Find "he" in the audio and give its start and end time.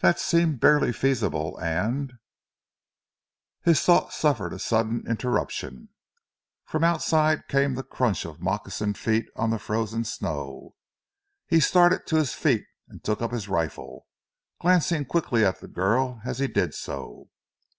11.46-11.58, 16.38-16.48